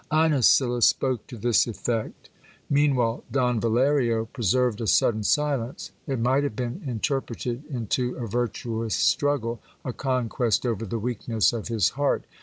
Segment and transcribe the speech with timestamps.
[0.11, 2.31] Inesilla spoke to this effect.
[2.71, 8.95] Meanwhile Don Valerio preserved a sudden silence: it might have been interpreted into a virtuous
[8.95, 12.23] struggle, a conquest over the weakness of his heart.